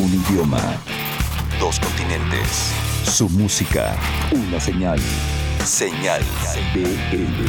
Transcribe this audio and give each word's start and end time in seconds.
Un 0.00 0.14
idioma. 0.14 0.62
Dos 1.58 1.78
continentes. 1.78 2.72
Su 3.04 3.28
música. 3.28 3.94
Una 4.32 4.58
señal. 4.58 4.98
Señal 5.62 6.22
BL. 6.72 7.46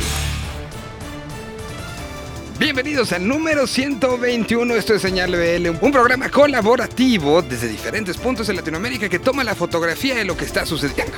Bienvenidos 2.60 3.14
al 3.14 3.26
número 3.26 3.66
121, 3.66 4.76
esto 4.76 4.94
es 4.94 5.02
Señal 5.02 5.32
BL, 5.32 5.70
un 5.82 5.92
programa 5.94 6.30
colaborativo 6.30 7.42
desde 7.42 7.70
diferentes 7.70 8.18
puntos 8.18 8.48
de 8.48 8.54
Latinoamérica 8.56 9.08
que 9.08 9.20
toma 9.20 9.46
la 9.46 9.56
fotografía 9.56 10.16
de 10.16 10.26
lo 10.26 10.36
que 10.36 10.44
está 10.44 10.66
sucediendo. 10.66 11.14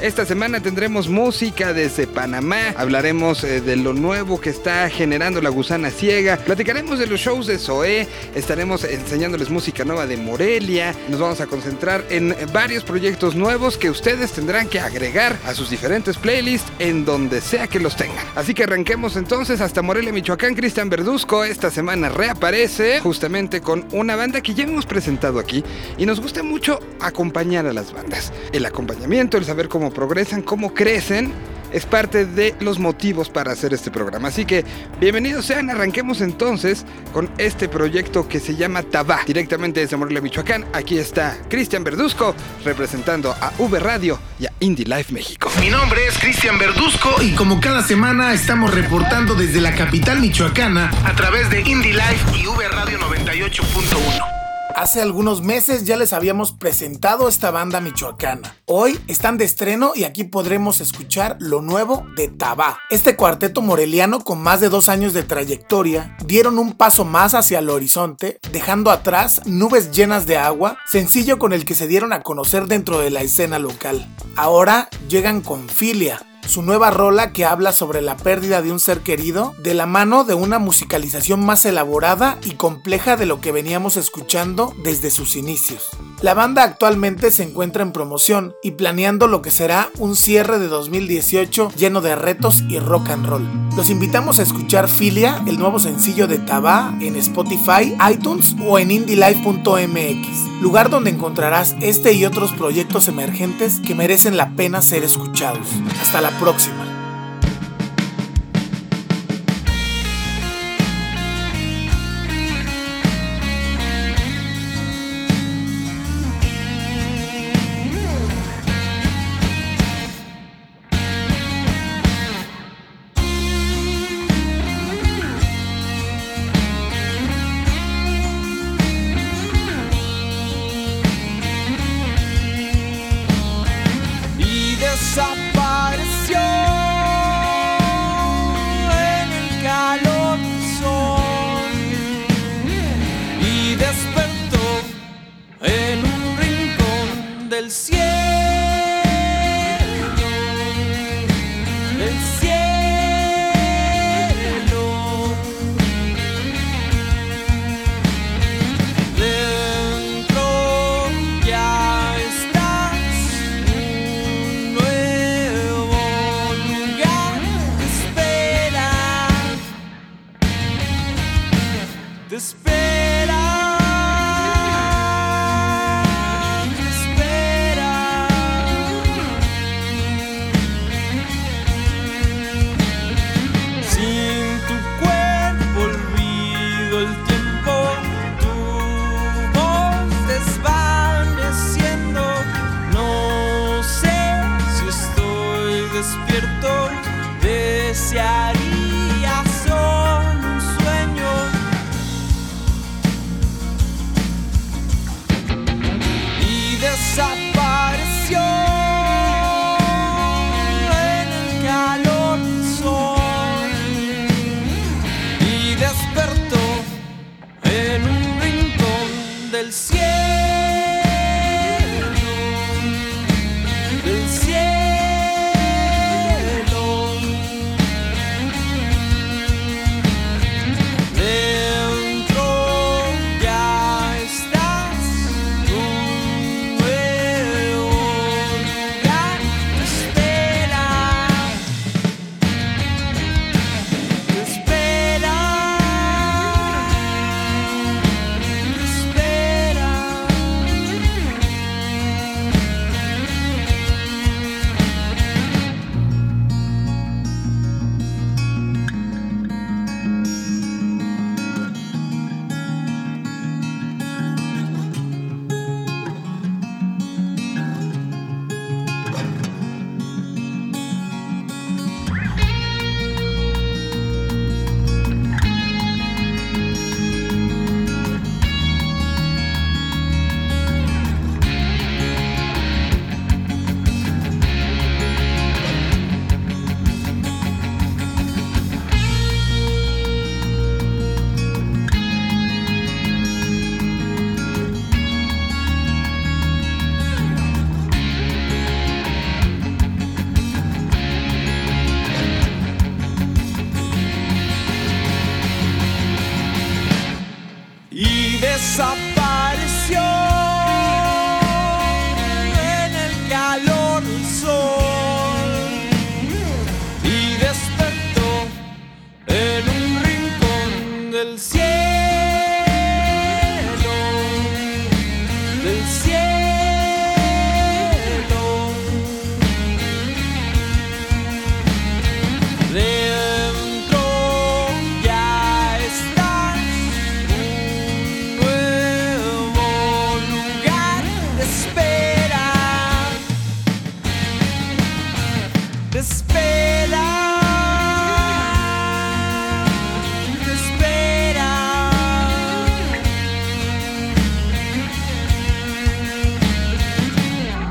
Esta 0.00 0.26
semana 0.26 0.60
tendremos 0.60 1.08
música 1.08 1.72
desde 1.72 2.06
Panamá, 2.06 2.74
hablaremos 2.76 3.42
eh, 3.44 3.62
de 3.62 3.76
lo 3.76 3.94
nuevo 3.94 4.38
que 4.38 4.50
está 4.50 4.90
generando 4.90 5.40
la 5.40 5.48
gusana 5.48 5.90
ciega, 5.90 6.36
platicaremos 6.36 6.98
de 6.98 7.06
los 7.06 7.18
shows 7.18 7.46
de 7.46 7.58
Zoé, 7.58 8.06
estaremos 8.34 8.84
enseñándoles 8.84 9.48
música 9.48 9.86
nueva 9.86 10.06
de 10.06 10.18
Morelia, 10.18 10.94
nos 11.08 11.18
vamos 11.18 11.40
a 11.40 11.46
concentrar 11.46 12.04
en 12.10 12.36
varios 12.52 12.84
proyectos 12.84 13.34
nuevos 13.34 13.78
que 13.78 13.88
ustedes 13.88 14.32
tendrán 14.32 14.68
que 14.68 14.80
agregar 14.80 15.34
a 15.46 15.54
sus 15.54 15.70
diferentes 15.70 16.18
playlists 16.18 16.70
en 16.78 17.06
donde 17.06 17.40
sea 17.40 17.66
que 17.66 17.80
los 17.80 17.96
tengan. 17.96 18.24
Así 18.34 18.52
que 18.52 18.64
arranquemos 18.64 19.16
entonces 19.16 19.62
hasta 19.62 19.80
Morelia, 19.80 20.12
Michoacán. 20.12 20.54
Cristian 20.54 20.90
Verduzco 20.90 21.42
esta 21.42 21.70
semana 21.70 22.10
reaparece 22.10 23.00
justamente 23.00 23.62
con 23.62 23.86
una 23.92 24.14
banda 24.14 24.42
que 24.42 24.52
ya 24.52 24.64
hemos 24.64 24.84
presentado 24.84 25.38
aquí 25.38 25.64
y 25.96 26.04
nos 26.04 26.20
gusta 26.20 26.42
mucho 26.42 26.80
acompañar 27.00 27.66
a 27.66 27.72
las 27.72 27.92
bandas. 27.92 28.32
El 28.52 28.66
acompañamiento, 28.66 29.38
el 29.38 29.44
saber 29.44 29.68
cómo 29.68 29.85
progresan, 29.90 30.42
cómo 30.42 30.74
crecen, 30.74 31.32
es 31.72 31.84
parte 31.84 32.24
de 32.26 32.54
los 32.60 32.78
motivos 32.78 33.28
para 33.28 33.52
hacer 33.52 33.74
este 33.74 33.90
programa. 33.90 34.28
Así 34.28 34.44
que 34.44 34.64
bienvenidos 35.00 35.46
sean, 35.46 35.70
arranquemos 35.70 36.20
entonces 36.20 36.84
con 37.12 37.28
este 37.38 37.68
proyecto 37.68 38.28
que 38.28 38.40
se 38.40 38.56
llama 38.56 38.82
Tabá, 38.82 39.20
directamente 39.26 39.80
desde 39.80 39.96
Morelia, 39.96 40.20
Michoacán. 40.20 40.64
Aquí 40.72 40.98
está 40.98 41.36
Cristian 41.48 41.84
Verduzco 41.84 42.34
representando 42.64 43.32
a 43.32 43.52
V 43.58 43.78
Radio 43.78 44.18
y 44.38 44.46
a 44.46 44.52
Indie 44.60 44.86
Life 44.86 45.12
México. 45.12 45.50
Mi 45.60 45.70
nombre 45.70 46.06
es 46.06 46.18
Cristian 46.18 46.58
Verduzco 46.58 47.22
y 47.22 47.32
como 47.32 47.60
cada 47.60 47.82
semana 47.82 48.32
estamos 48.32 48.74
reportando 48.74 49.34
desde 49.34 49.60
la 49.60 49.74
capital 49.74 50.20
michoacana 50.20 50.90
a 51.04 51.14
través 51.14 51.50
de 51.50 51.60
Indie 51.60 51.92
Life 51.92 52.38
y 52.38 52.46
V 52.46 52.68
Radio 52.68 52.98
98.1. 52.98 54.35
Hace 54.76 55.00
algunos 55.00 55.40
meses 55.40 55.84
ya 55.84 55.96
les 55.96 56.12
habíamos 56.12 56.52
presentado 56.52 57.28
esta 57.28 57.50
banda 57.50 57.80
michoacana. 57.80 58.56
Hoy 58.66 59.00
están 59.06 59.38
de 59.38 59.46
estreno 59.46 59.92
y 59.94 60.04
aquí 60.04 60.24
podremos 60.24 60.82
escuchar 60.82 61.38
lo 61.40 61.62
nuevo 61.62 62.04
de 62.14 62.28
Tabá. 62.28 62.80
Este 62.90 63.16
cuarteto 63.16 63.62
moreliano 63.62 64.20
con 64.20 64.38
más 64.42 64.60
de 64.60 64.68
dos 64.68 64.90
años 64.90 65.14
de 65.14 65.22
trayectoria 65.22 66.14
dieron 66.26 66.58
un 66.58 66.74
paso 66.74 67.06
más 67.06 67.32
hacia 67.32 67.60
el 67.60 67.70
horizonte, 67.70 68.38
dejando 68.52 68.90
atrás 68.90 69.40
nubes 69.46 69.92
llenas 69.92 70.26
de 70.26 70.36
agua, 70.36 70.76
sencillo 70.84 71.38
con 71.38 71.54
el 71.54 71.64
que 71.64 71.74
se 71.74 71.86
dieron 71.86 72.12
a 72.12 72.20
conocer 72.20 72.66
dentro 72.66 72.98
de 72.98 73.08
la 73.08 73.22
escena 73.22 73.58
local. 73.58 74.06
Ahora 74.36 74.90
llegan 75.08 75.40
con 75.40 75.70
Filia, 75.70 76.20
su 76.46 76.62
nueva 76.62 76.90
rola 76.90 77.32
que 77.32 77.44
habla 77.44 77.72
sobre 77.72 78.02
la 78.02 78.16
pérdida 78.16 78.62
de 78.62 78.72
un 78.72 78.80
ser 78.80 79.00
querido 79.00 79.54
de 79.58 79.74
la 79.74 79.86
mano 79.86 80.24
de 80.24 80.34
una 80.34 80.58
musicalización 80.58 81.44
más 81.44 81.64
elaborada 81.64 82.38
y 82.44 82.52
compleja 82.52 83.16
de 83.16 83.26
lo 83.26 83.40
que 83.40 83.52
veníamos 83.52 83.96
escuchando 83.96 84.74
desde 84.82 85.10
sus 85.10 85.36
inicios. 85.36 85.90
La 86.22 86.34
banda 86.34 86.62
actualmente 86.62 87.30
se 87.30 87.42
encuentra 87.42 87.82
en 87.82 87.92
promoción 87.92 88.54
y 88.62 88.72
planeando 88.72 89.26
lo 89.26 89.42
que 89.42 89.50
será 89.50 89.90
un 89.98 90.16
cierre 90.16 90.58
de 90.58 90.68
2018 90.68 91.72
lleno 91.76 92.00
de 92.00 92.16
retos 92.16 92.62
y 92.68 92.78
rock 92.78 93.10
and 93.10 93.26
roll. 93.26 93.66
Los 93.76 93.90
invitamos 93.90 94.38
a 94.38 94.42
escuchar 94.42 94.88
Filia, 94.88 95.42
el 95.46 95.58
nuevo 95.58 95.78
sencillo 95.78 96.26
de 96.26 96.38
Tabá, 96.38 96.96
en 97.00 97.16
Spotify, 97.16 97.94
iTunes 98.10 98.56
o 98.66 98.78
en 98.78 98.90
indylife.mx, 98.90 100.62
lugar 100.62 100.88
donde 100.88 101.10
encontrarás 101.10 101.76
este 101.80 102.14
y 102.14 102.24
otros 102.24 102.52
proyectos 102.52 103.08
emergentes 103.08 103.80
que 103.80 103.94
merecen 103.94 104.36
la 104.36 104.50
pena 104.56 104.80
ser 104.80 105.04
escuchados. 105.04 105.68
Hasta 106.00 106.20
la 106.20 106.30
próxima. 106.38 106.85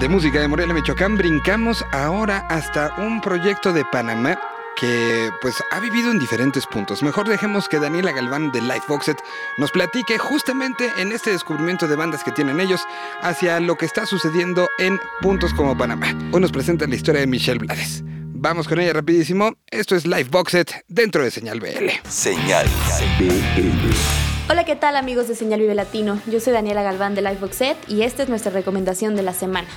De 0.06 0.10
música 0.10 0.40
de 0.40 0.48
Morelia, 0.48 0.72
Michoacán, 0.72 1.18
brincamos 1.18 1.84
ahora 1.92 2.46
hasta 2.48 2.94
un 3.00 3.22
proyecto 3.22 3.74
de 3.74 3.84
Panamá 3.86 4.40
que 4.80 5.32
pues 5.42 5.56
ha 5.72 5.80
vivido 5.80 6.12
en 6.12 6.20
diferentes 6.20 6.68
puntos. 6.68 7.02
Mejor 7.02 7.28
dejemos 7.28 7.68
que 7.68 7.80
Daniela 7.80 8.12
Galván 8.12 8.52
de 8.52 8.62
Lifeboxet 8.62 9.18
nos 9.58 9.72
platique 9.72 10.20
justamente 10.20 10.92
en 11.00 11.12
este 11.12 11.32
descubrimiento 11.32 11.88
de 11.88 11.96
bandas 11.96 12.24
que 12.24 12.32
tienen 12.32 12.60
ellos 12.60 12.86
hacia 13.24 13.60
lo 13.60 13.78
que 13.78 13.88
está 13.88 14.06
sucediendo 14.06 14.70
en 14.78 15.00
puntos 15.24 15.56
como 15.56 15.76
Panamá. 15.76 16.16
Hoy 16.32 16.40
nos 16.40 16.52
presenta 16.52 16.86
la 16.86 16.94
historia 16.94 17.22
de 17.22 17.26
Michelle 17.26 17.58
Blades. 17.58 18.04
Vamos 18.06 18.68
con 18.68 18.80
ella 18.80 18.94
rapidísimo. 18.94 19.56
Esto 19.72 19.96
es 19.96 20.06
Lifeboxet 20.06 20.86
dentro 20.88 21.24
de 21.24 21.32
Señal 21.32 21.60
BL. 21.60 21.90
Señal 22.08 22.68
BL. 23.18 23.96
Hola, 24.48 24.66
¿qué 24.66 24.76
tal 24.76 24.98
amigos 24.98 25.28
de 25.28 25.34
Señal 25.34 25.62
Vive 25.62 25.74
Latino? 25.74 26.22
Yo 26.28 26.40
soy 26.40 26.54
Daniela 26.54 26.84
Galván 26.84 27.16
de 27.16 27.24
Lifebox 27.24 27.56
Set 27.56 27.78
y 27.88 28.04
esta 28.04 28.22
es 28.22 28.30
nuestra 28.30 28.52
recomendación 28.52 29.16
de 29.16 29.24
la 29.24 29.34
semana. 29.34 29.68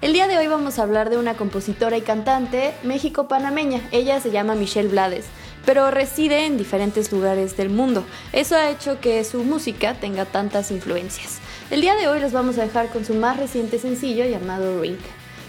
El 0.00 0.12
día 0.12 0.28
de 0.28 0.38
hoy 0.38 0.46
vamos 0.46 0.78
a 0.78 0.84
hablar 0.84 1.10
de 1.10 1.16
una 1.16 1.34
compositora 1.34 1.96
y 1.96 2.02
cantante 2.02 2.72
méxico-panameña. 2.84 3.80
Ella 3.90 4.20
se 4.20 4.30
llama 4.30 4.54
Michelle 4.54 4.88
Blades, 4.88 5.24
pero 5.66 5.90
reside 5.90 6.46
en 6.46 6.56
diferentes 6.56 7.10
lugares 7.10 7.56
del 7.56 7.68
mundo. 7.68 8.04
Eso 8.32 8.54
ha 8.54 8.70
hecho 8.70 9.00
que 9.00 9.24
su 9.24 9.42
música 9.42 9.94
tenga 9.94 10.24
tantas 10.24 10.70
influencias. 10.70 11.40
El 11.72 11.80
día 11.80 11.96
de 11.96 12.06
hoy 12.06 12.20
los 12.20 12.30
vamos 12.30 12.58
a 12.58 12.62
dejar 12.62 12.90
con 12.90 13.04
su 13.04 13.14
más 13.14 13.38
reciente 13.38 13.80
sencillo 13.80 14.24
llamado 14.24 14.80
Ring. 14.80 14.98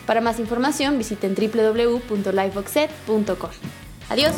Para 0.08 0.20
más 0.20 0.40
información 0.40 0.98
visiten 0.98 1.36
www.lifeboxset.com. 1.36 3.52
Adiós. 4.10 4.34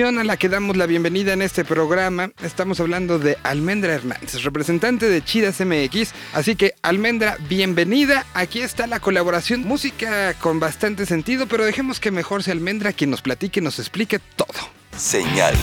A 0.00 0.24
la 0.24 0.38
que 0.38 0.48
damos 0.48 0.78
la 0.78 0.86
bienvenida 0.86 1.34
en 1.34 1.42
este 1.42 1.66
programa. 1.66 2.30
Estamos 2.42 2.80
hablando 2.80 3.18
de 3.18 3.36
Almendra 3.42 3.92
Hernández, 3.92 4.42
representante 4.42 5.06
de 5.06 5.22
Chidas 5.22 5.60
MX. 5.60 6.14
Así 6.32 6.56
que, 6.56 6.74
Almendra, 6.80 7.36
bienvenida. 7.46 8.24
Aquí 8.32 8.62
está 8.62 8.86
la 8.86 9.00
colaboración. 9.00 9.64
Música 9.64 10.32
con 10.40 10.60
bastante 10.60 11.04
sentido, 11.04 11.46
pero 11.46 11.66
dejemos 11.66 12.00
que 12.00 12.10
mejor 12.10 12.42
sea 12.42 12.54
Almendra 12.54 12.94
quien 12.94 13.10
nos 13.10 13.20
platique, 13.20 13.60
nos 13.60 13.78
explique 13.78 14.18
todo. 14.18 14.70
Señal 14.96 15.54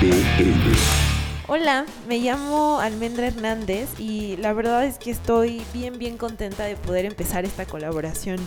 BL. 0.00 1.15
Hola, 1.48 1.86
me 2.08 2.18
llamo 2.18 2.80
Almendra 2.80 3.28
Hernández 3.28 4.00
y 4.00 4.36
la 4.38 4.52
verdad 4.52 4.84
es 4.84 4.98
que 4.98 5.12
estoy 5.12 5.62
bien 5.72 5.96
bien 5.96 6.18
contenta 6.18 6.64
de 6.64 6.74
poder 6.74 7.04
empezar 7.04 7.44
esta 7.44 7.66
colaboración 7.66 8.38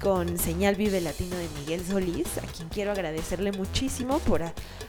con 0.00 0.38
Señal 0.38 0.76
Vive 0.76 1.00
Latino 1.00 1.36
de 1.36 1.48
Miguel 1.58 1.84
Solís, 1.84 2.38
a 2.38 2.42
quien 2.42 2.68
quiero 2.68 2.92
agradecerle 2.92 3.50
muchísimo 3.50 4.20
por 4.20 4.42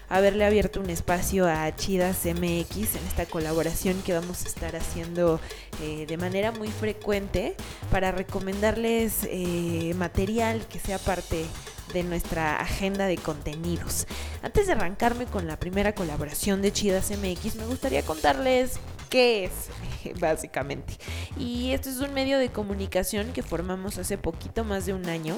haberle 0.10 0.46
abierto 0.46 0.80
un 0.80 0.92
espacio 0.92 1.48
a 1.48 1.76
Chidas 1.76 2.26
MX 2.26 2.98
en 2.98 3.08
esta 3.08 3.26
colaboración 3.26 4.00
que 4.04 4.14
vamos 4.14 4.46
a 4.46 4.48
estar 4.48 4.76
haciendo 4.76 5.40
eh, 5.82 6.06
de 6.06 6.18
manera 6.18 6.52
muy 6.52 6.68
frecuente 6.68 7.56
para 7.90 8.12
recomendarles 8.12 9.22
eh, 9.24 9.96
material 9.98 10.68
que 10.68 10.78
sea 10.78 11.00
parte 11.00 11.48
de 11.94 12.04
nuestra 12.04 12.60
agenda 12.60 13.08
de 13.08 13.18
contenidos. 13.18 14.08
Antes 14.42 14.68
de 14.68 14.74
arrancarme 14.74 15.26
con 15.26 15.48
la 15.48 15.58
primera 15.58 15.96
colaboración 15.96 16.62
de 16.62 16.72
Chidas 16.72 17.12
MX, 17.12 17.56
me 17.56 17.66
gustaría 17.66 18.04
contarles 18.04 18.80
qué 19.10 19.46
es, 19.46 19.52
básicamente. 20.20 20.98
Y 21.38 21.72
esto 21.72 21.90
es 21.90 21.98
un 21.98 22.14
medio 22.14 22.38
de 22.38 22.50
comunicación 22.50 23.32
que 23.34 23.44
formamos 23.44 23.98
hace 23.98 24.18
poquito 24.18 24.64
más 24.64 24.86
de 24.86 24.94
un 24.94 25.08
año. 25.08 25.38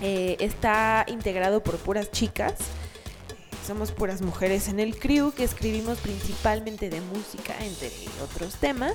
Eh, 0.00 0.36
está 0.40 1.04
integrado 1.08 1.62
por 1.62 1.78
puras 1.78 2.10
chicas. 2.10 2.54
Somos 3.66 3.90
puras 3.90 4.22
mujeres 4.22 4.68
en 4.68 4.78
el 4.78 4.96
crew 4.96 5.32
que 5.32 5.42
escribimos 5.42 5.98
principalmente 5.98 6.88
de 6.88 7.00
música, 7.00 7.56
entre 7.60 7.90
otros 8.22 8.54
temas, 8.56 8.94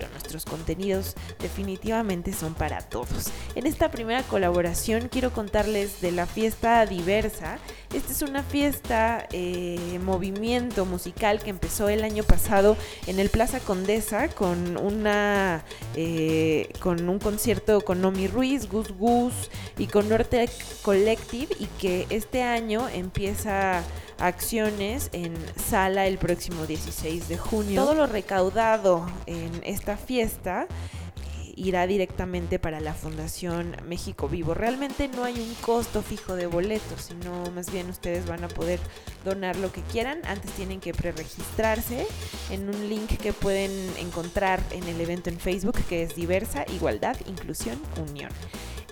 pero 0.00 0.10
nuestros 0.12 0.46
contenidos 0.46 1.14
definitivamente 1.40 2.32
son 2.32 2.54
para 2.54 2.80
todos. 2.80 3.30
En 3.54 3.66
esta 3.66 3.90
primera 3.90 4.22
colaboración 4.22 5.08
quiero 5.08 5.30
contarles 5.30 6.00
de 6.00 6.10
la 6.10 6.26
fiesta 6.26 6.86
diversa. 6.86 7.58
Esta 7.92 8.12
es 8.12 8.22
una 8.22 8.42
fiesta, 8.42 9.28
eh, 9.32 10.00
movimiento 10.02 10.86
musical 10.86 11.40
que 11.40 11.50
empezó 11.50 11.90
el 11.90 12.02
año 12.02 12.22
pasado 12.22 12.78
en 13.06 13.18
el 13.18 13.28
Plaza 13.28 13.60
Condesa 13.60 14.28
con 14.28 14.78
una 14.78 15.64
eh, 15.96 16.72
con 16.80 17.06
un 17.08 17.18
concierto 17.18 17.82
con 17.82 18.00
Nomi 18.00 18.26
Ruiz, 18.26 18.70
Gus 18.70 18.96
Gus 18.96 19.34
y 19.76 19.86
con 19.86 20.08
Norte 20.08 20.48
Collective 20.82 21.54
y 21.58 21.66
que 21.78 22.06
este 22.08 22.42
año 22.42 22.88
empieza 22.88 23.82
acciones 24.20 25.08
en 25.12 25.34
sala 25.56 26.06
el 26.06 26.18
próximo 26.18 26.66
16 26.66 27.28
de 27.28 27.38
junio. 27.38 27.82
Todo 27.82 27.94
lo 27.94 28.06
recaudado 28.06 29.06
en 29.26 29.50
esta 29.64 29.96
fiesta 29.96 30.66
eh, 30.66 31.52
irá 31.56 31.86
directamente 31.86 32.58
para 32.58 32.80
la 32.80 32.92
Fundación 32.94 33.74
México 33.86 34.28
Vivo. 34.28 34.54
Realmente 34.54 35.08
no 35.08 35.24
hay 35.24 35.40
un 35.40 35.54
costo 35.62 36.02
fijo 36.02 36.36
de 36.36 36.46
boletos, 36.46 37.02
sino 37.02 37.50
más 37.54 37.72
bien 37.72 37.88
ustedes 37.88 38.26
van 38.26 38.44
a 38.44 38.48
poder 38.48 38.78
donar 39.24 39.56
lo 39.56 39.72
que 39.72 39.82
quieran. 39.82 40.20
Antes 40.24 40.50
tienen 40.52 40.80
que 40.80 40.92
preregistrarse 40.92 42.06
en 42.50 42.68
un 42.68 42.88
link 42.88 43.16
que 43.16 43.32
pueden 43.32 43.72
encontrar 43.98 44.60
en 44.70 44.84
el 44.84 45.00
evento 45.00 45.30
en 45.30 45.38
Facebook 45.38 45.78
que 45.88 46.02
es 46.02 46.14
Diversa, 46.14 46.64
Igualdad, 46.72 47.16
Inclusión, 47.26 47.80
Unión. 48.08 48.30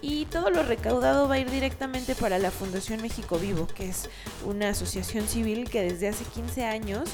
Y 0.01 0.27
todo 0.27 0.51
lo 0.51 0.63
recaudado 0.63 1.29
va 1.29 1.37
a 1.37 1.39
ir 1.39 1.51
directamente 1.51 2.15
para 2.15 2.39
la 2.39 2.51
Fundación 2.51 3.03
México 3.03 3.39
Vivo, 3.39 3.67
que 3.67 3.89
es 3.89 4.09
una 4.45 4.71
asociación 4.71 5.27
civil 5.27 5.69
que 5.69 5.83
desde 5.83 6.09
hace 6.09 6.25
15 6.25 6.65
años 6.65 7.09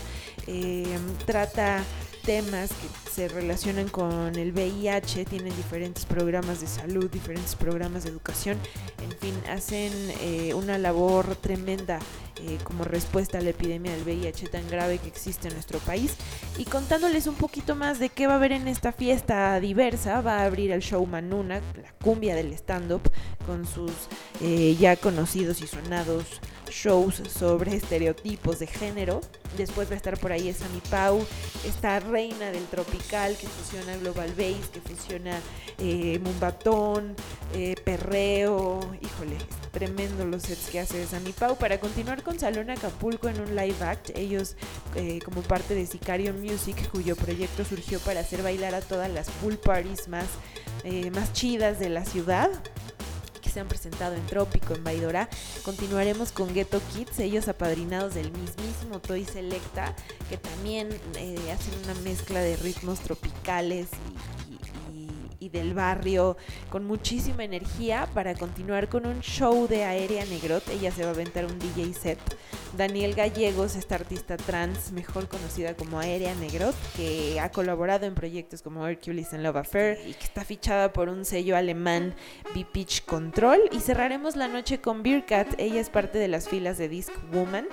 eh, 0.46 0.98
trata 1.26 1.82
temas 2.24 2.70
que 2.70 3.03
se 3.14 3.28
relacionan 3.28 3.88
con 3.88 4.35
el 4.35 4.50
VIH, 4.52 5.25
tienen 5.26 5.54
diferentes 5.54 6.04
programas 6.04 6.61
de 6.61 6.66
salud, 6.66 7.09
diferentes 7.09 7.54
programas 7.54 8.02
de 8.02 8.11
educación, 8.11 8.59
en 9.04 9.16
fin, 9.18 9.35
hacen 9.49 9.92
eh, 10.21 10.52
una 10.52 10.78
labor 10.78 11.37
tremenda 11.37 12.00
eh, 12.40 12.59
como 12.64 12.83
respuesta 12.83 13.38
a 13.38 13.40
la 13.40 13.50
epidemia 13.50 13.92
del 13.92 14.02
VIH 14.02 14.49
tan 14.49 14.68
grave 14.68 14.99
que 14.99 15.06
existe 15.06 15.47
en 15.47 15.54
nuestro 15.54 15.78
país. 15.78 16.16
Y 16.59 16.64
contándoles 16.64 17.28
un 17.28 17.37
poquito 17.37 17.76
más 17.76 18.00
de 18.00 18.09
qué 18.09 18.26
va 18.26 18.33
a 18.33 18.37
haber 18.37 18.50
en 18.50 18.66
esta 18.66 18.90
fiesta 18.90 19.61
diversa, 19.61 20.21
va 20.21 20.40
a 20.40 20.47
abrir 20.47 20.73
el 20.73 20.83
show 20.83 21.06
Manuna, 21.06 21.61
la 21.80 21.92
cumbia 22.02 22.35
del 22.35 22.52
stand-up, 22.54 23.02
con 23.47 23.64
sus 23.64 23.92
eh, 24.40 24.76
ya 24.80 24.97
conocidos 24.97 25.61
y 25.61 25.68
sonados 25.68 26.40
shows 26.68 27.23
sobre 27.33 27.76
estereotipos 27.76 28.59
de 28.59 28.66
género. 28.66 29.21
Después 29.56 29.88
va 29.88 29.94
a 29.94 29.97
estar 29.97 30.18
por 30.18 30.33
ahí 30.33 30.52
Sammy 30.52 30.80
Pau, 30.90 31.25
esta 31.64 32.00
reina 32.00 32.50
del 32.50 32.64
tropical 32.64 33.03
que 33.08 33.46
fusiona 33.46 33.96
global 33.99 34.32
bass, 34.37 34.68
que 34.73 34.80
fusiona 34.80 35.38
eh, 35.78 36.18
mumbatón, 36.23 37.14
eh, 37.54 37.76
perreo, 37.84 38.80
híjole, 39.00 39.37
tremendo 39.73 40.25
los 40.25 40.42
sets 40.42 40.70
que 40.70 40.80
hace 40.80 41.06
Sammy 41.06 41.32
Pau. 41.32 41.56
Para 41.56 41.78
continuar 41.78 42.23
con 42.23 42.38
Salón 42.38 42.70
Acapulco 42.70 43.28
en 43.28 43.40
un 43.40 43.54
live 43.54 43.84
act, 43.84 44.11
ellos 44.16 44.56
eh, 44.96 45.20
como 45.25 45.42
parte 45.42 45.75
de 45.75 45.87
Sicario 45.87 46.32
Music, 46.32 46.88
cuyo 46.90 47.14
proyecto 47.14 47.64
surgió 47.64 48.00
para 48.00 48.20
hacer 48.20 48.42
bailar 48.42 48.75
a 48.75 48.80
todas 48.80 49.11
las 49.11 49.28
pool 49.30 49.58
parties 49.58 50.08
más, 50.08 50.26
eh, 50.82 51.11
más 51.11 51.32
chidas 51.32 51.78
de 51.78 51.90
la 51.90 52.04
ciudad 52.04 52.50
se 53.54 53.61
han 53.61 53.68
presentado 53.68 54.16
en 54.16 54.26
Trópico, 54.26 54.75
en 54.75 54.82
Baidora. 54.82 55.28
Continuaremos 55.64 56.32
con 56.32 56.52
Ghetto 56.52 56.80
Kids, 56.92 57.20
ellos 57.20 57.46
apadrinados 57.46 58.14
del 58.14 58.32
mismísimo 58.32 58.99
Toy 58.99 59.25
Selecta, 59.25 59.94
que 60.28 60.37
también 60.37 60.88
eh, 61.16 61.37
hacen 61.52 61.73
una 61.84 61.94
mezcla 62.00 62.40
de 62.40 62.56
ritmos 62.56 62.99
tropicales 62.99 63.87
y, 65.38 65.50
del 65.50 65.75
barrio 65.75 66.37
con 66.70 66.84
muchísima 66.87 67.44
energía 67.44 68.08
para 68.14 68.34
continuar 68.34 68.88
con 68.88 69.06
un 69.06 69.20
show 69.20 69.68
de 69.68 69.84
Aérea 69.84 70.25
Negrot. 70.25 70.66
Ella 70.70 70.90
se 70.90 71.02
va 71.02 71.11
a 71.11 71.12
aventar 71.12 71.44
un 71.44 71.58
DJ 71.58 71.92
set. 71.92 72.18
Daniel 72.76 73.14
Gallegos, 73.14 73.76
esta 73.76 73.95
artista 73.95 74.37
trans, 74.37 74.90
mejor 74.93 75.28
conocida 75.28 75.75
como 75.76 76.00
Aérea 76.00 76.35
Negrot, 76.35 76.75
que 76.97 77.38
ha 77.38 77.50
colaborado 77.50 78.07
en 78.07 78.14
proyectos 78.14 78.62
como 78.62 78.87
Hercules 78.87 79.33
and 79.33 79.43
Love 79.43 79.57
Affair 79.57 79.99
y 80.07 80.14
que 80.14 80.25
está 80.25 80.45
fichada 80.45 80.93
por 80.93 81.09
un 81.09 81.25
sello 81.25 81.57
alemán 81.57 82.14
B-Pitch 82.54 83.04
Control. 83.04 83.61
Y 83.71 83.81
cerraremos 83.81 84.35
la 84.35 84.49
noche 84.49 84.81
con 84.81 85.02
Beercat. 85.02 85.54
Ella 85.59 85.81
es 85.81 85.88
parte 85.88 86.19
de 86.19 86.28
las 86.28 86.49
filas 86.49 86.76
de 86.76 86.88
Disc 86.88 87.12
Woman, 87.33 87.66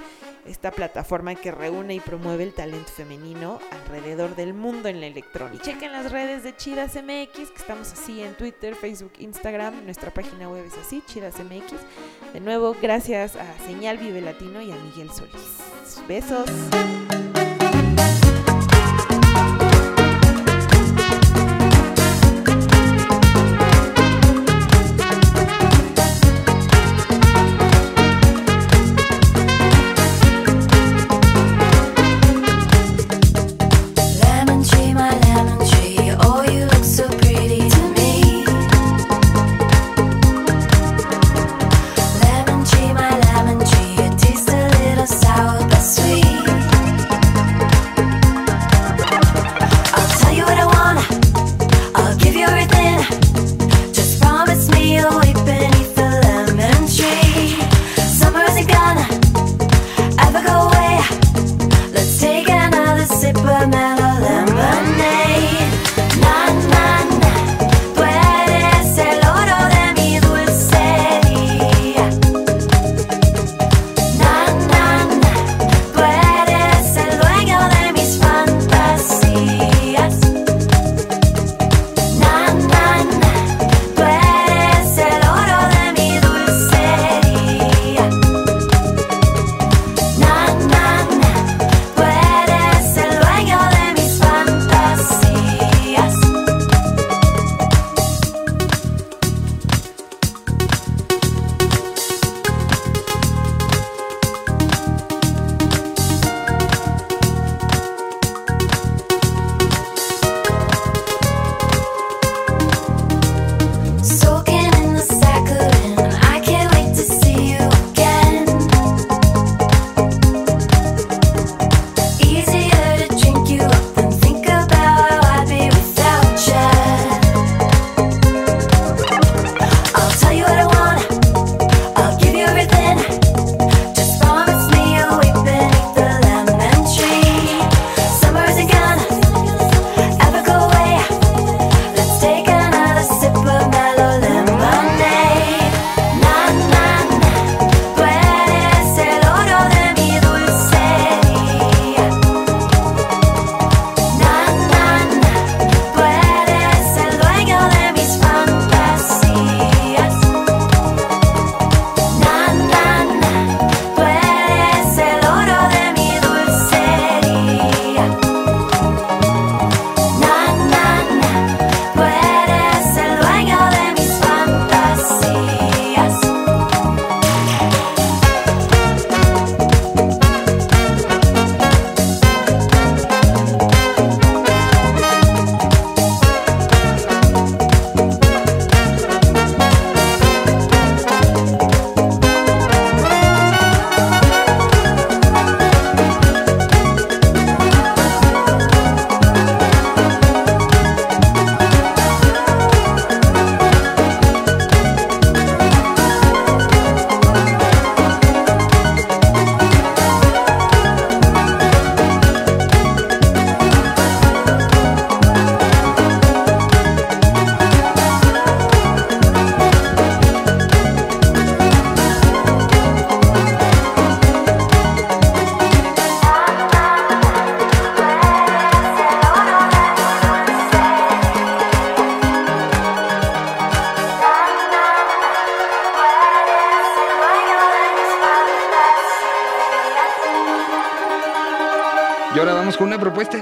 esta 0.46 0.72
plataforma 0.72 1.36
que 1.36 1.52
reúne 1.52 1.96
y 1.96 2.00
promueve 2.00 2.44
el 2.44 2.54
talento 2.54 2.92
femenino 2.92 3.60
alrededor 3.72 4.36
del 4.36 4.54
mundo 4.54 4.88
en 4.88 5.00
la 5.00 5.08
electrónica. 5.08 5.64
Y 5.64 5.74
chequen 5.74 5.92
las 5.92 6.12
redes 6.12 6.44
de 6.44 6.56
Chidas 6.56 6.96
MX, 6.96 7.50
que 7.50 7.58
estamos 7.58 7.92
así 7.92 8.22
en 8.22 8.36
Twitter, 8.36 8.76
Facebook, 8.76 9.14
Instagram. 9.20 9.86
Nuestra 9.86 10.14
página 10.14 10.50
web 10.50 10.66
es 10.66 10.78
así, 10.78 11.02
Chidas 11.08 11.36
MX. 11.40 11.74
De 12.34 12.40
nuevo, 12.40 12.76
gracias 12.82 13.36
a 13.36 13.58
Señal 13.66 13.98
Vive 13.98 14.22
Latino 14.22 14.62
y 14.62 14.72
a 14.72 14.76
Miguel 14.92 15.10
Solís. 15.10 16.04
Besos. 16.06 17.31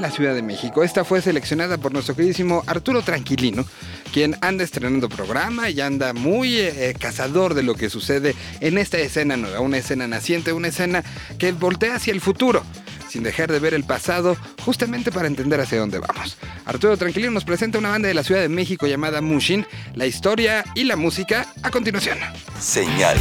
La 0.10 0.16
Ciudad 0.16 0.34
de 0.34 0.42
México. 0.42 0.84
Esta 0.84 1.06
fue 1.06 1.22
seleccionada 1.22 1.78
por 1.78 1.94
nuestro 1.94 2.16
queridísimo 2.16 2.64
Arturo 2.66 3.04
Tranquilino, 3.04 3.64
quien 4.12 4.36
anda 4.42 4.64
estrenando 4.64 5.08
programa 5.08 5.70
y 5.70 5.82
anda 5.82 6.14
muy 6.14 6.58
eh, 6.58 6.96
cazador 7.00 7.54
de 7.54 7.62
lo 7.62 7.76
que 7.76 7.92
sucede 7.92 8.36
en 8.60 8.80
esta 8.80 8.98
escena 8.98 9.38
nueva, 9.38 9.60
una 9.60 9.78
escena 9.78 10.08
naciente, 10.08 10.52
una 10.52 10.70
escena 10.70 11.04
que 11.38 11.52
voltea 11.52 11.96
hacia 11.96 12.12
el 12.12 12.22
futuro, 12.22 12.64
sin 13.08 13.22
dejar 13.22 13.52
de 13.52 13.60
ver 13.60 13.76
el 13.76 13.84
pasado, 13.84 14.36
justamente 14.66 15.12
para 15.12 15.28
entender 15.28 15.62
hacia 15.62 15.80
dónde 15.80 16.00
vamos. 16.00 16.38
Arturo 16.66 16.98
Tranquilino 16.98 17.32
nos 17.32 17.46
presenta 17.46 17.78
una 17.78 17.90
banda 17.90 18.08
de 18.08 18.16
la 18.16 18.24
Ciudad 18.24 18.42
de 18.42 18.50
México 18.50 18.88
llamada 18.88 19.22
Mushin, 19.22 19.68
la 19.94 20.08
historia 20.08 20.66
y 20.74 20.86
la 20.86 20.96
música 20.96 21.46
a 21.62 21.70
continuación. 21.70 22.18
Señal 22.60 23.18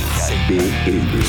BL. 0.48 1.20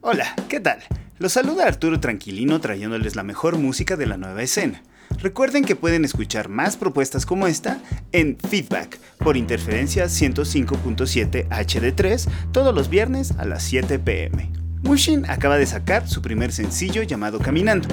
Hola, 0.00 0.32
¿qué 0.48 0.60
tal? 0.60 0.78
Los 1.18 1.32
saluda 1.32 1.68
Arturo 1.68 2.00
Tranquilino 2.00 2.60
trayéndoles 2.60 3.14
la 3.14 3.22
mejor 3.22 3.56
música 3.56 3.96
de 3.96 4.06
la 4.06 4.16
nueva 4.16 4.42
escena. 4.42 4.82
Recuerden 5.20 5.64
que 5.64 5.76
pueden 5.76 6.04
escuchar 6.04 6.48
más 6.48 6.76
propuestas 6.76 7.24
como 7.24 7.46
esta 7.46 7.78
en 8.10 8.36
Feedback 8.36 8.98
por 9.18 9.36
interferencia 9.36 10.06
105.7 10.06 11.48
HD3 11.48 12.28
todos 12.50 12.74
los 12.74 12.88
viernes 12.88 13.32
a 13.38 13.44
las 13.44 13.62
7 13.62 14.00
pm. 14.00 14.50
Mushin 14.82 15.24
acaba 15.30 15.56
de 15.56 15.66
sacar 15.66 16.08
su 16.08 16.20
primer 16.20 16.50
sencillo 16.50 17.04
llamado 17.04 17.38
Caminando. 17.38 17.86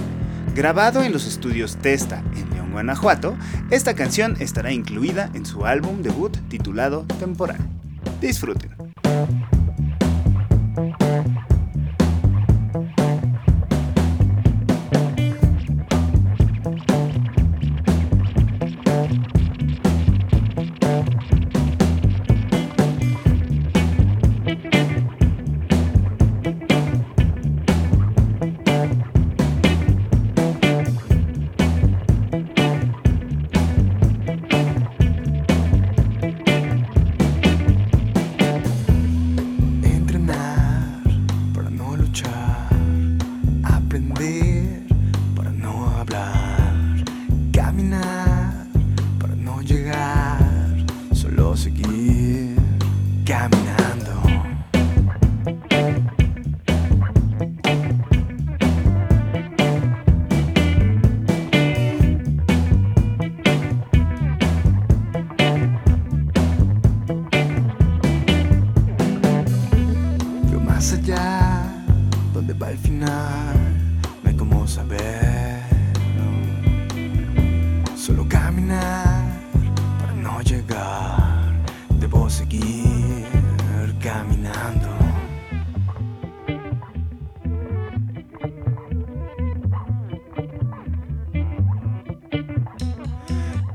Grabado 0.55 1.03
en 1.03 1.11
los 1.11 1.27
estudios 1.27 1.77
Testa 1.77 2.23
en 2.35 2.49
León, 2.49 2.71
Guanajuato, 2.71 3.37
esta 3.69 3.93
canción 3.93 4.35
estará 4.39 4.71
incluida 4.71 5.29
en 5.35 5.45
su 5.45 5.67
álbum 5.67 6.01
debut 6.01 6.35
titulado 6.49 7.05
Temporal. 7.19 7.59
Disfruten. 8.19 8.71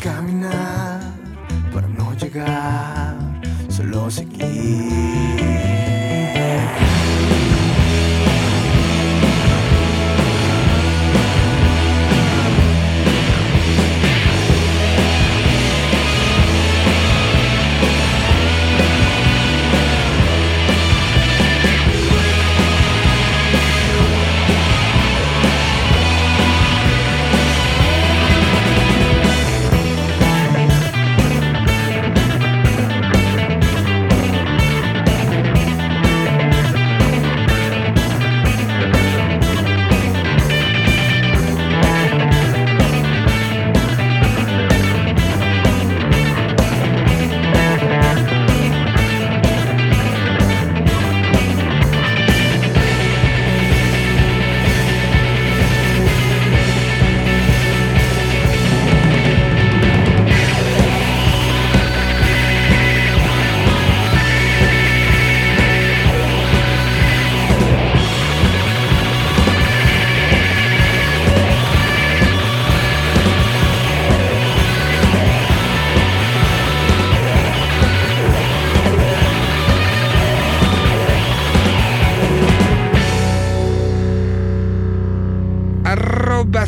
Caminar 0.07 1.01
para 1.75 1.89
no 1.89 2.15
llegar, 2.15 3.17
solo 3.69 4.09
seguir. 4.09 5.56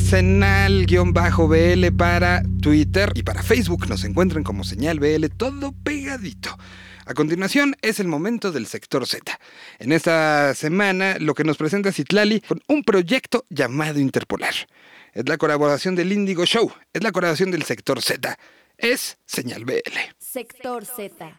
Senal-bl 0.09 1.93
para 1.95 2.43
Twitter 2.63 3.13
y 3.15 3.23
para 3.23 3.43
Facebook. 3.43 3.87
Nos 3.89 4.05
encuentran 4.05 4.43
como 4.43 4.65
señal 4.65 5.01
BL, 5.01 5.27
todo 5.37 5.73
pegadito. 5.73 6.57
A 7.05 7.13
continuación 7.13 7.75
es 7.83 8.01
el 8.01 8.09
momento 8.09 8.51
del 8.51 8.67
sector 8.67 9.07
Z. 9.07 9.39
En 9.79 9.93
esta 9.93 10.55
semana 10.55 11.17
lo 11.19 11.35
que 11.35 11.45
nos 11.45 11.59
presenta 11.59 11.93
Citlali 11.93 12.41
con 12.41 12.63
un 12.69 12.85
proyecto 12.85 13.45
llamado 13.51 14.01
Interpolar. 14.01 14.55
Es 15.13 15.29
la 15.29 15.37
colaboración 15.37 15.95
del 15.95 16.11
Índigo 16.11 16.47
Show, 16.47 16.73
es 16.95 17.03
la 17.03 17.13
colaboración 17.13 17.51
del 17.51 17.65
sector 17.65 18.01
Z. 18.01 18.39
Es 18.79 19.19
señal 19.27 19.67
BL. 19.67 19.99
Sector 20.19 20.87
Z. 20.87 21.39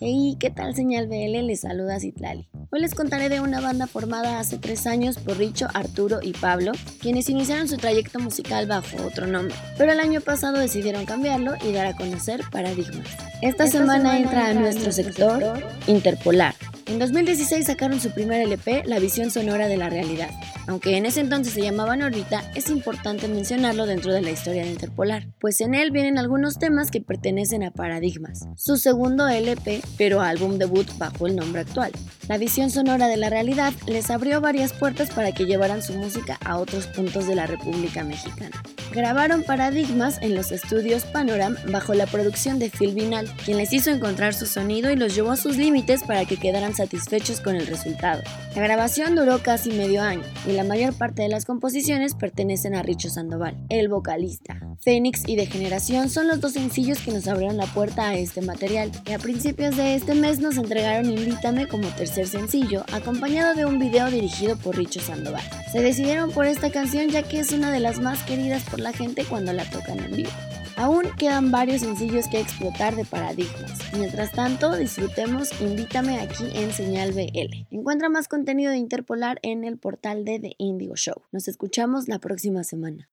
Hey, 0.00 0.36
¿qué 0.40 0.50
tal 0.50 0.74
señal 0.74 1.06
BL? 1.06 1.46
Les 1.46 1.60
saluda 1.60 2.00
Citlali. 2.00 2.48
Hoy 2.72 2.80
les 2.80 2.96
contaré 2.96 3.28
de 3.28 3.40
una 3.40 3.60
banda 3.60 3.86
formada 3.86 4.40
hace 4.40 4.58
tres 4.58 4.88
años 4.88 5.18
por 5.18 5.38
Richo, 5.38 5.68
Arturo 5.72 6.18
y 6.20 6.32
Pablo, 6.32 6.72
quienes 7.00 7.28
iniciaron 7.28 7.68
su 7.68 7.76
trayecto 7.76 8.18
musical 8.18 8.66
bajo 8.66 9.04
otro 9.06 9.28
nombre, 9.28 9.54
pero 9.78 9.92
el 9.92 10.00
año 10.00 10.20
pasado 10.20 10.58
decidieron 10.58 11.06
cambiarlo 11.06 11.52
y 11.64 11.72
dar 11.72 11.86
a 11.86 11.96
conocer 11.96 12.40
Paradigmas. 12.50 13.06
Esta, 13.40 13.68
semana, 13.68 14.18
entra 14.18 14.48
a 14.48 14.54
nuestro 14.54 14.90
sector 14.90 15.62
Interpolar. 15.86 16.56
En 16.86 16.98
2016 16.98 17.64
sacaron 17.64 17.98
su 17.98 18.10
primer 18.10 18.42
LP, 18.42 18.82
La 18.84 18.98
visión 18.98 19.30
sonora 19.30 19.68
de 19.68 19.78
la 19.78 19.88
realidad. 19.88 20.28
Aunque 20.66 20.96
en 20.96 21.06
ese 21.06 21.20
entonces 21.20 21.54
se 21.54 21.62
llamaban 21.62 22.02
órbita, 22.02 22.50
es 22.54 22.68
importante 22.68 23.26
mencionarlo 23.26 23.86
dentro 23.86 24.12
de 24.12 24.20
la 24.20 24.30
historia 24.30 24.64
de 24.64 24.70
Interpolar, 24.70 25.26
pues 25.40 25.62
en 25.62 25.74
él 25.74 25.90
vienen 25.90 26.18
algunos 26.18 26.58
temas 26.58 26.90
que 26.90 27.00
pertenecen 27.00 27.62
a 27.62 27.70
Paradigmas, 27.70 28.46
su 28.56 28.76
segundo 28.76 29.26
LP, 29.28 29.80
pero 29.96 30.20
álbum 30.20 30.58
debut 30.58 30.86
bajo 30.98 31.26
el 31.26 31.36
nombre 31.36 31.62
actual. 31.62 31.90
La 32.28 32.36
visión 32.36 32.70
sonora 32.70 33.08
de 33.08 33.16
la 33.16 33.30
realidad 33.30 33.72
les 33.86 34.10
abrió 34.10 34.42
varias 34.42 34.74
puertas 34.74 35.10
para 35.10 35.32
que 35.32 35.46
llevaran 35.46 35.82
su 35.82 35.94
música 35.94 36.38
a 36.44 36.58
otros 36.58 36.86
puntos 36.86 37.26
de 37.26 37.34
la 37.34 37.46
República 37.46 38.04
Mexicana. 38.04 38.62
Grabaron 38.94 39.42
Paradigmas 39.42 40.18
en 40.22 40.36
los 40.36 40.52
estudios 40.52 41.04
Panoram 41.04 41.56
bajo 41.72 41.94
la 41.94 42.06
producción 42.06 42.60
de 42.60 42.70
Phil 42.70 42.94
Vinal, 42.94 43.28
quien 43.44 43.56
les 43.56 43.72
hizo 43.72 43.90
encontrar 43.90 44.34
su 44.34 44.46
sonido 44.46 44.88
y 44.92 44.94
los 44.94 45.16
llevó 45.16 45.32
a 45.32 45.36
sus 45.36 45.56
límites 45.56 46.04
para 46.04 46.26
que 46.26 46.36
quedaran 46.36 46.76
satisfechos 46.76 47.40
con 47.40 47.56
el 47.56 47.66
resultado. 47.66 48.22
La 48.54 48.62
grabación 48.62 49.16
duró 49.16 49.40
casi 49.40 49.72
medio 49.72 50.00
año 50.00 50.22
y 50.46 50.52
la 50.52 50.62
mayor 50.62 50.94
parte 50.94 51.22
de 51.22 51.28
las 51.28 51.44
composiciones 51.44 52.14
pertenecen 52.14 52.76
a 52.76 52.84
Richo 52.84 53.10
Sandoval, 53.10 53.56
el 53.68 53.88
vocalista. 53.88 54.60
Fénix 54.80 55.22
y 55.26 55.34
Degeneración 55.34 56.08
son 56.08 56.28
los 56.28 56.40
dos 56.40 56.52
sencillos 56.52 56.98
que 57.00 57.10
nos 57.10 57.26
abrieron 57.26 57.56
la 57.56 57.66
puerta 57.66 58.10
a 58.10 58.14
este 58.14 58.42
material 58.42 58.92
y 59.06 59.12
a 59.12 59.18
principios 59.18 59.76
de 59.76 59.96
este 59.96 60.14
mes 60.14 60.38
nos 60.38 60.56
entregaron 60.56 61.10
Invítame 61.10 61.66
como 61.66 61.88
tercer 61.88 62.28
sencillo, 62.28 62.84
acompañado 62.92 63.54
de 63.54 63.66
un 63.66 63.80
video 63.80 64.08
dirigido 64.08 64.56
por 64.56 64.76
Richo 64.76 65.00
Sandoval. 65.00 65.42
Se 65.72 65.82
decidieron 65.82 66.30
por 66.30 66.46
esta 66.46 66.70
canción 66.70 67.08
ya 67.08 67.24
que 67.24 67.40
es 67.40 67.50
una 67.50 67.72
de 67.72 67.80
las 67.80 67.98
más 67.98 68.22
queridas 68.22 68.62
por 68.62 68.83
la 68.84 68.92
gente 68.92 69.24
cuando 69.24 69.52
la 69.52 69.68
tocan 69.68 69.98
en 69.98 70.12
vivo. 70.12 70.30
Aún 70.76 71.04
quedan 71.18 71.50
varios 71.50 71.80
sencillos 71.80 72.28
que 72.28 72.40
explotar 72.40 72.94
de 72.94 73.04
paradigmas. 73.04 73.78
Mientras 73.96 74.32
tanto, 74.32 74.76
disfrutemos 74.76 75.60
Invítame 75.60 76.20
aquí 76.20 76.50
en 76.54 76.72
Señal 76.72 77.12
BL. 77.12 77.66
Encuentra 77.70 78.08
más 78.08 78.28
contenido 78.28 78.70
de 78.70 78.78
Interpolar 78.78 79.38
en 79.42 79.64
el 79.64 79.78
portal 79.78 80.24
de 80.24 80.38
The 80.40 80.54
Indigo 80.58 80.96
Show. 80.96 81.22
Nos 81.32 81.48
escuchamos 81.48 82.08
la 82.08 82.18
próxima 82.18 82.64
semana. 82.64 83.08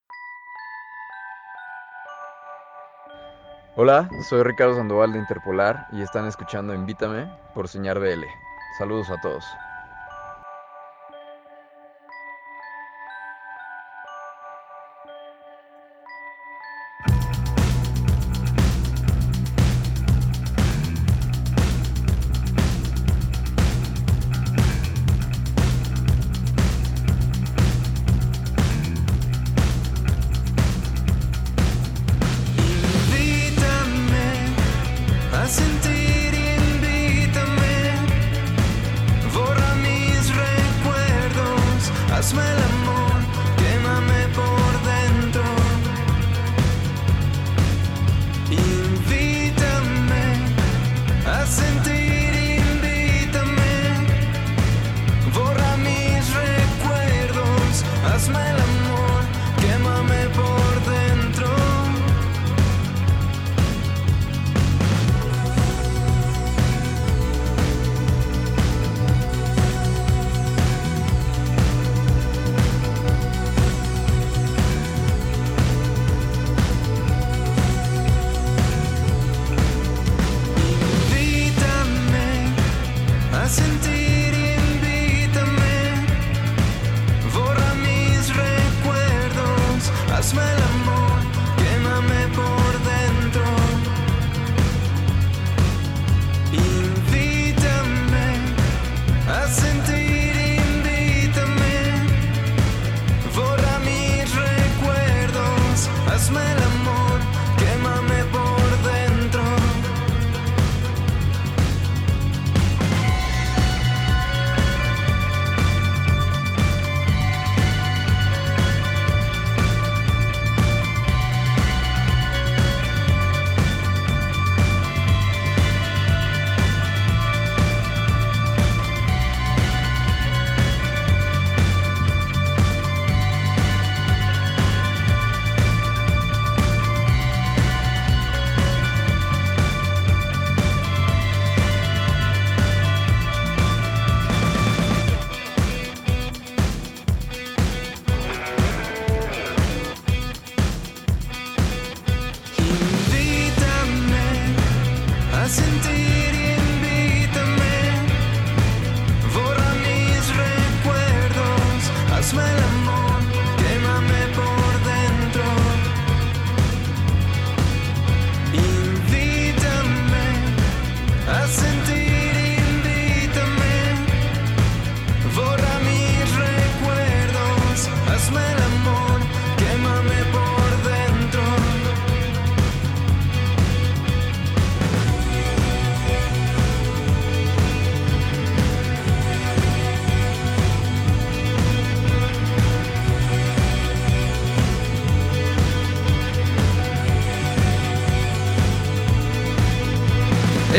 Hola, 3.74 4.10
soy 4.28 4.42
Ricardo 4.42 4.76
Sandoval 4.76 5.12
de 5.12 5.20
Interpolar 5.20 5.86
y 5.92 6.02
están 6.02 6.26
escuchando 6.26 6.74
Invítame 6.74 7.26
por 7.54 7.68
Señal 7.68 7.98
BL. 7.98 8.24
Saludos 8.76 9.08
a 9.10 9.20
todos. 9.22 9.44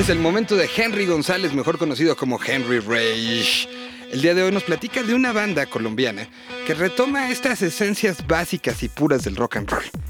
Es 0.04 0.10
el 0.10 0.20
momento 0.20 0.58
de 0.58 0.70
Henry 0.76 1.06
González, 1.06 1.54
mejor 1.54 1.78
conocido 1.78 2.18
como 2.18 2.38
Henry 2.46 2.80
Rage. 2.80 3.70
El 4.12 4.22
día 4.22 4.34
de 4.34 4.44
hoy 4.44 4.52
nos 4.52 4.64
platica 4.64 5.02
de 5.02 5.14
una 5.14 5.32
banda 5.32 5.66
colombiana 5.66 6.28
que 6.68 6.74
retoma 6.74 7.32
estas 7.32 7.62
esencias 7.62 8.28
básicas 8.28 8.84
y 8.84 8.90
puras 8.90 9.24
del 9.24 9.38
rock 9.38 9.56
and 9.56 9.70
roll. 9.70 10.03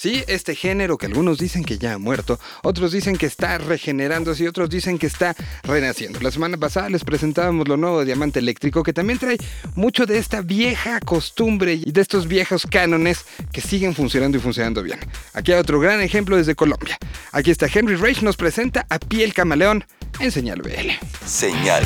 Sí, 0.00 0.22
este 0.28 0.54
género 0.54 0.96
que 0.96 1.06
algunos 1.06 1.38
dicen 1.38 1.64
que 1.64 1.76
ya 1.76 1.94
ha 1.94 1.98
muerto, 1.98 2.38
otros 2.62 2.92
dicen 2.92 3.16
que 3.16 3.26
está 3.26 3.58
regenerándose 3.58 4.44
y 4.44 4.46
otros 4.46 4.70
dicen 4.70 4.96
que 4.96 5.08
está 5.08 5.34
renaciendo. 5.64 6.20
La 6.20 6.30
semana 6.30 6.56
pasada 6.56 6.88
les 6.88 7.02
presentábamos 7.02 7.66
lo 7.66 7.76
nuevo 7.76 7.98
de 7.98 8.04
Diamante 8.04 8.38
Eléctrico, 8.38 8.84
que 8.84 8.92
también 8.92 9.18
trae 9.18 9.38
mucho 9.74 10.06
de 10.06 10.18
esta 10.18 10.40
vieja 10.40 11.00
costumbre 11.00 11.74
y 11.84 11.90
de 11.90 12.00
estos 12.00 12.28
viejos 12.28 12.64
cánones 12.70 13.24
que 13.50 13.60
siguen 13.60 13.92
funcionando 13.92 14.38
y 14.38 14.40
funcionando 14.40 14.84
bien. 14.84 15.00
Aquí 15.32 15.50
hay 15.50 15.58
otro 15.58 15.80
gran 15.80 16.00
ejemplo 16.00 16.36
desde 16.36 16.54
Colombia. 16.54 16.96
Aquí 17.32 17.50
está 17.50 17.66
Henry 17.66 17.96
Rage, 17.96 18.22
nos 18.22 18.36
presenta 18.36 18.86
a 18.90 19.00
Piel 19.00 19.34
Camaleón 19.34 19.84
en 20.20 20.30
Señal 20.30 20.62
BL. 20.62 20.92
Señal 21.26 21.84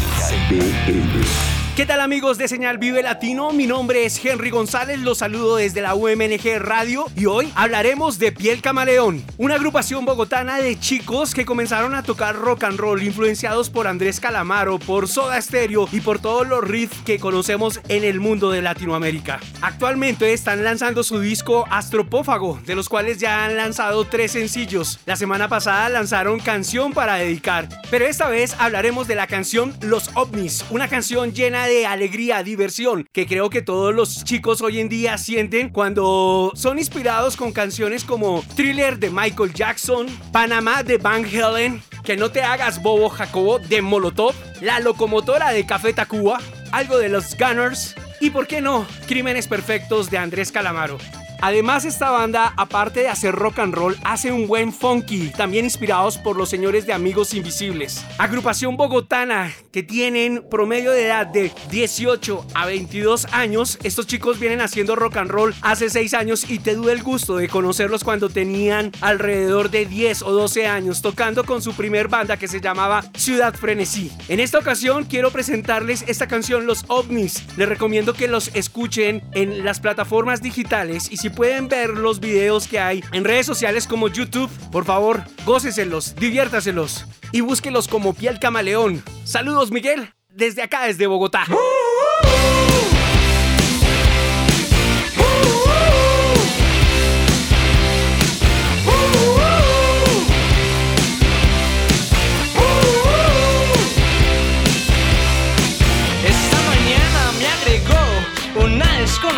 BL. 0.51 1.62
¿Qué 1.75 1.87
tal 1.87 2.03
amigos 2.03 2.37
de 2.37 2.49
Señal 2.49 2.77
Vive 2.77 3.03
Latino? 3.03 3.51
Mi 3.51 3.67
nombre 3.67 4.05
es 4.05 4.23
Henry 4.23 4.51
González, 4.51 4.99
los 4.99 5.17
saludo 5.19 5.57
desde 5.57 5.81
la 5.81 5.95
UMNG 5.95 6.59
Radio 6.59 7.07
y 7.17 7.25
hoy 7.25 7.51
hablaremos 7.55 8.19
de 8.19 8.31
Piel 8.31 8.61
Camaleón, 8.61 9.25
una 9.39 9.55
agrupación 9.55 10.05
bogotana 10.05 10.59
de 10.59 10.79
chicos 10.79 11.33
que 11.33 11.47
comenzaron 11.47 11.95
a 11.95 12.03
tocar 12.03 12.37
rock 12.37 12.65
and 12.65 12.79
roll 12.79 13.03
influenciados 13.03 13.71
por 13.71 13.87
Andrés 13.87 14.21
Calamaro, 14.21 14.79
por 14.81 15.09
Soda 15.09 15.41
Stereo 15.41 15.89
y 15.93 16.03
por 16.03 16.19
todos 16.19 16.47
los 16.47 16.63
riffs 16.63 17.01
que 17.07 17.19
conocemos 17.19 17.81
en 17.89 18.05
el 18.05 18.21
mundo 18.21 18.51
de 18.51 18.61
Latinoamérica. 18.61 19.41
Actualmente 19.63 20.35
están 20.35 20.65
lanzando 20.65 21.03
su 21.03 21.21
disco 21.21 21.65
Astropófago, 21.71 22.61
de 22.67 22.75
los 22.75 22.91
cuales 22.91 23.17
ya 23.17 23.47
han 23.47 23.57
lanzado 23.57 24.05
tres 24.05 24.33
sencillos. 24.33 25.01
La 25.07 25.17
semana 25.17 25.49
pasada 25.49 25.89
lanzaron 25.89 26.39
Canción 26.39 26.93
para 26.93 27.15
dedicar, 27.15 27.67
pero 27.91 28.05
esta 28.05 28.29
vez 28.29 28.57
hablaremos 28.59 29.09
de 29.09 29.15
la 29.15 29.27
canción 29.27 29.75
Los 29.81 30.11
OVNIs, 30.15 30.67
una 30.69 30.89
canción 30.89 31.33
llena 31.33 31.62
de 31.67 31.87
alegría, 31.87 32.43
diversión, 32.43 33.09
que 33.13 33.27
creo 33.27 33.51
que 33.51 33.63
todos 33.63 33.95
los 33.95 34.25
chicos 34.25 34.61
hoy 34.63 34.81
en 34.81 34.89
día 34.89 35.19
sienten 35.19 35.71
cuando 35.71 36.53
son 36.55 36.79
inspirados 36.79 37.37
con 37.37 37.53
canciones 37.53 38.05
como 38.05 38.43
Thriller 38.57 38.99
de 38.99 39.11
Michael 39.11 39.53
Jackson, 39.53 40.07
Panamá 40.33 40.83
de 40.83 40.99
Van 40.99 41.25
Halen, 41.25 41.83
Que 42.05 42.17
no 42.17 42.31
te 42.31 42.43
hagas 42.43 42.83
bobo 42.83 43.09
Jacobo 43.09 43.59
de 43.59 43.81
Molotov, 43.81 44.35
La 44.61 44.81
locomotora 44.81 45.51
de 45.51 45.65
Café 45.65 45.93
Tacuba, 45.93 46.41
algo 46.73 46.99
de 46.99 47.09
los 47.09 47.37
Gunners 47.37 47.95
y, 48.21 48.31
¿por 48.31 48.47
qué 48.47 48.61
no?, 48.61 48.87
Crímenes 49.07 49.47
Perfectos 49.49 50.11
de 50.11 50.19
Andrés 50.19 50.51
Calamaro. 50.51 50.99
Además, 51.43 51.85
esta 51.85 52.09
banda, 52.09 52.55
aparte 52.57 53.01
de 53.01 53.09
hacer 53.09 53.35
rock 53.35 53.59
and 53.59 53.75
roll, 53.75 53.97
hace 54.05 54.31
un 54.31 54.47
buen 54.47 54.73
funky, 54.73 55.33
también 55.37 55.65
inspirados 55.65 56.17
por 56.17 56.37
los 56.37 56.49
señores 56.49 56.87
de 56.87 56.93
Amigos 56.93 57.35
Invisibles. 57.35 58.05
Agrupación 58.17 58.77
bogotana 58.77 59.53
que 59.73 59.83
tienen 59.83 60.45
promedio 60.49 60.93
de 60.93 61.07
edad 61.07 61.27
de 61.27 61.51
18 61.69 62.47
a 62.55 62.67
22 62.67 63.27
años. 63.33 63.77
Estos 63.83 64.07
chicos 64.07 64.39
vienen 64.39 64.61
haciendo 64.61 64.95
rock 64.95 65.17
and 65.17 65.33
roll 65.33 65.53
hace 65.63 65.91
6 65.91 66.15
años 66.15 66.49
y 66.49 66.61
te 66.61 66.77
duele 66.77 66.93
el 66.93 67.03
gusto 67.03 67.37
de 67.37 67.49
conocerlos 67.49 68.05
cuando 68.05 68.29
tenían 68.29 68.93
alrededor 69.01 69.71
de 69.71 69.85
10 69.85 70.23
o 70.23 70.31
12 70.31 70.69
años, 70.69 71.03
tocando 71.03 71.43
con 71.43 71.61
su 71.61 71.75
primer 71.75 72.07
banda 72.07 72.37
que 72.37 72.47
se 72.47 72.61
llamaba 72.61 73.03
Ciudad 73.17 73.55
Frenesí. 73.55 74.13
En 74.29 74.39
esta 74.39 74.59
ocasión 74.59 75.07
quiero 75.07 75.33
presentarles 75.33 76.05
esta 76.07 76.29
canción 76.29 76.67
Los 76.67 76.85
OVNIs. 76.87 77.43
Les 77.57 77.69
recomiendo 77.69 78.15
que 78.15 78.29
los 78.29 78.55
escuchen 78.55 79.25
en 79.33 79.65
las 79.65 79.81
plataformas 79.81 80.41
digitales 80.41 81.11
y 81.11 81.17
si 81.17 81.32
pueden 81.33 81.69
ver 81.69 81.91
los 81.91 82.21
videos 82.21 82.69
que 82.69 82.79
hay 82.79 83.03
en 83.13 83.25
redes 83.25 83.47
sociales 83.47 83.87
como 83.87 84.09
YouTube, 84.09 84.51
por 84.71 84.85
favor, 84.85 85.25
góceselos, 85.45 86.15
diviértaselos 86.15 87.07
y 87.33 87.41
búsquelos 87.41 87.89
como 87.89 88.15
Piel 88.15 88.39
Camaleón. 88.39 89.03
Saludos, 89.25 89.71
Miguel, 89.71 90.13
desde 90.29 90.63
acá, 90.63 90.85
desde 90.87 91.07
Bogotá. 91.07 91.45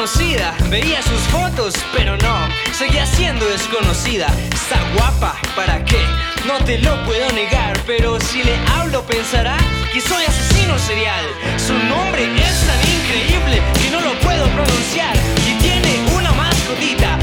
Una 0.04 0.12
desconocida. 0.12 0.54
Veía 0.68 1.02
sus 1.02 1.20
fotos, 1.32 1.74
pero 1.96 2.16
no, 2.18 2.48
seguía 2.72 3.06
siendo 3.06 3.46
desconocida. 3.46 4.26
Está 4.52 4.76
guapa, 4.94 5.34
¿para 5.56 5.82
qué? 5.84 6.00
No 6.46 6.58
te 6.64 6.78
lo 6.78 6.92
puedo 7.04 7.30
negar, 7.32 7.78
pero 7.86 8.20
si 8.20 8.42
le 8.42 8.54
hablo 8.76 9.02
pensará 9.06 9.56
que 9.92 10.00
soy 10.00 10.24
asesino 10.24 10.78
serial. 10.78 11.24
Su 11.56 11.72
nombre 11.88 12.24
es 12.24 12.66
tan 12.66 12.80
increíble 12.96 13.62
que 13.80 13.90
no 13.90 14.00
lo 14.00 14.12
puedo 14.20 14.44
pronunciar. 14.48 15.16
Y 15.48 15.54
tiene 15.62 15.90
una 16.14 16.32
mascotita 16.32 17.18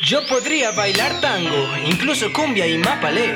Yo 0.00 0.26
podría 0.26 0.72
bailar 0.72 1.20
tango, 1.20 1.68
incluso 1.86 2.32
cumbia 2.32 2.66
y 2.66 2.76
mapalé. 2.78 3.32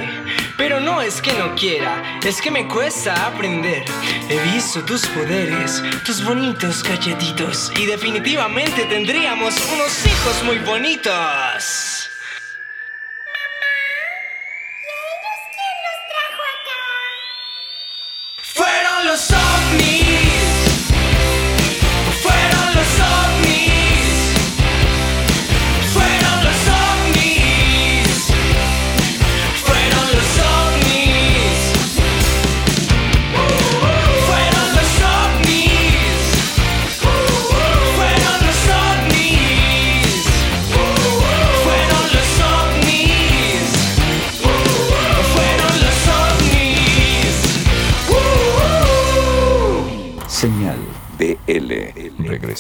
Pero 0.57 0.81
no 0.81 1.01
es 1.01 1.23
que 1.23 1.33
no 1.35 1.55
quiera, 1.55 2.18
es 2.25 2.40
que 2.40 2.51
me 2.51 2.66
cuesta 2.66 3.27
aprender. 3.27 3.85
He 4.29 4.40
visto 4.53 4.85
tus 4.85 5.07
poderes, 5.07 5.81
tus 6.05 6.25
bonitos 6.25 6.83
cachetitos. 6.83 7.71
Y 7.77 7.87
definitivamente 7.87 8.85
tendríamos 8.87 9.55
unos 9.73 10.05
hijos 10.05 10.42
muy 10.44 10.59
bonitos. 10.59 12.08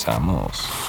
Regresamos. 0.08 0.87